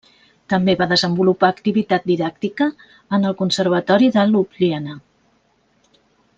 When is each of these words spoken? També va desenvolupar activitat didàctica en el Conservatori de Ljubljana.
També 0.51 0.73
va 0.77 0.87
desenvolupar 0.93 1.49
activitat 1.55 2.07
didàctica 2.13 2.69
en 3.19 3.29
el 3.33 3.37
Conservatori 3.43 4.11
de 4.17 4.27
Ljubljana. 4.33 5.01